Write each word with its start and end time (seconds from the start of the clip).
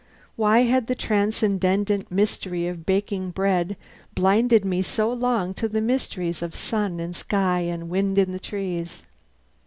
Why 0.35 0.61
had 0.63 0.87
the 0.87 0.95
transcendent 0.95 2.11
mystery 2.11 2.65
of 2.67 2.87
baking 2.87 3.29
bread 3.29 3.77
blinded 4.15 4.65
me 4.65 4.81
so 4.81 5.13
long 5.13 5.53
to 5.53 5.67
the 5.69 5.79
mysteries 5.79 6.41
of 6.41 6.55
sun 6.55 6.99
and 6.99 7.15
sky 7.15 7.59
and 7.59 7.87
wind 7.87 8.17
in 8.17 8.31
the 8.31 8.39
trees? 8.39 9.03